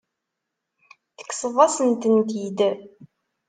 [1.17, 2.59] Tekkseḍ-asen-tent-id.